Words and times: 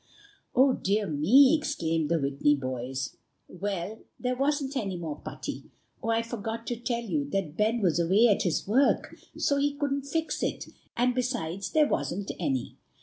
"Oh, 0.55 0.73
dear 0.73 1.05
me!" 1.05 1.55
exclaimed 1.55 2.09
the 2.09 2.17
Whitney 2.19 2.55
boys. 2.55 3.17
"Well, 3.47 3.99
there 4.19 4.35
wasn't 4.35 4.75
any 4.75 4.97
more 4.97 5.17
putty. 5.17 5.65
Oh! 6.01 6.09
I 6.09 6.23
forgot 6.23 6.65
to 6.65 6.75
tell 6.75 7.03
you 7.03 7.29
that 7.29 7.55
Ben 7.55 7.81
was 7.81 7.99
away 7.99 8.27
at 8.27 8.41
his 8.41 8.67
work, 8.67 9.15
so 9.37 9.57
he 9.57 9.75
couldn't 9.75 10.07
fix 10.07 10.41
it, 10.41 10.65
and 10.97 11.13
besides, 11.13 11.69
there 11.69 11.87
wasn't 11.87 12.31
any." 12.39 12.77